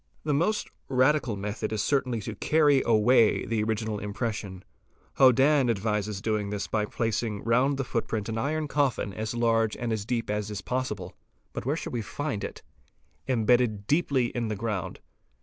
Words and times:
The 0.23 0.33
most 0.33 0.67
radical 0.89 1.35
method 1.35 1.71
is 1.71 1.83
certainly 1.83 2.21
to 2.21 2.33
carry 2.35 2.81
away 2.83 3.45
the 3.45 3.61
original 3.61 3.99
im 3.99 4.13
pression. 4.13 4.63
Hodann®™ 5.19 5.69
advises 5.69 6.23
doing 6.23 6.49
this 6.49 6.65
by 6.65 6.85
placing 6.85 7.43
round 7.43 7.77
the 7.77 7.83
footprint 7.83 8.27
an 8.27 8.39
iron 8.39 8.67
coffin 8.67 9.13
as 9.13 9.35
large 9.35 9.77
and 9.77 9.93
as 9.93 10.03
deep 10.03 10.31
as 10.31 10.59
possible, 10.61 11.13
(but 11.53 11.67
where 11.67 11.75
shall 11.77 11.91
we 11.93 12.01
find 12.01 12.43
it?), 12.43 12.63
embedded 13.27 13.85
deeply 13.85 14.31
in 14.35 14.47
the 14.47 14.55
ground. 14.55 14.99